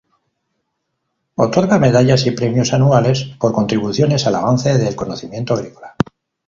Otorga 1.35 1.77
medallas 1.77 2.25
y 2.25 2.31
premios 2.31 2.73
anuales 2.73 3.25
por 3.39 3.51
contribuciones 3.53 4.25
al 4.25 4.33
avance 4.33 4.75
del 4.79 4.95
conocimiento 4.95 5.53
agrícola. 5.53 5.93